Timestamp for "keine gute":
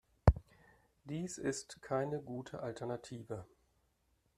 1.83-2.63